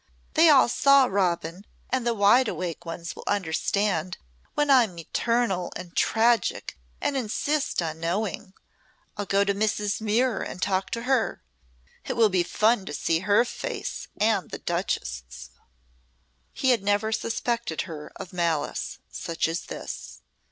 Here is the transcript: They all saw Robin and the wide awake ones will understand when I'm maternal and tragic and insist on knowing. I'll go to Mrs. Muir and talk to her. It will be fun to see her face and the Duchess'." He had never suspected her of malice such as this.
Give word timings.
They 0.33 0.49
all 0.49 0.67
saw 0.67 1.05
Robin 1.05 1.63
and 1.91 2.07
the 2.07 2.15
wide 2.15 2.47
awake 2.47 2.87
ones 2.87 3.15
will 3.15 3.23
understand 3.27 4.17
when 4.55 4.71
I'm 4.71 4.95
maternal 4.95 5.71
and 5.75 5.95
tragic 5.95 6.75
and 6.99 7.15
insist 7.15 7.83
on 7.83 7.99
knowing. 7.99 8.55
I'll 9.15 9.27
go 9.27 9.43
to 9.43 9.53
Mrs. 9.53 10.01
Muir 10.01 10.41
and 10.41 10.59
talk 10.59 10.89
to 10.89 11.03
her. 11.03 11.43
It 12.03 12.13
will 12.13 12.29
be 12.29 12.41
fun 12.41 12.87
to 12.87 12.93
see 12.95 13.19
her 13.19 13.45
face 13.45 14.07
and 14.17 14.49
the 14.49 14.57
Duchess'." 14.57 15.51
He 16.51 16.71
had 16.71 16.81
never 16.81 17.11
suspected 17.11 17.81
her 17.83 18.11
of 18.15 18.33
malice 18.33 18.97
such 19.11 19.47
as 19.47 19.61
this. 19.65 20.23